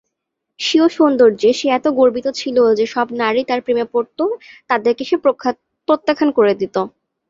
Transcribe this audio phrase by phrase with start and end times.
[0.59, 4.19] স্বীয় সৌন্দর্যে সে এত গর্বিত ছিল যে যে-সব নারী তার প্রেমে পড়ত
[4.69, 5.15] তাদেরকে সে
[5.87, 6.75] প্রত্যাখ্যান করে দিত।